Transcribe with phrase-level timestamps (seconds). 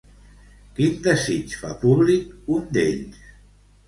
[0.77, 3.21] Quin desig fa públic un d'ells?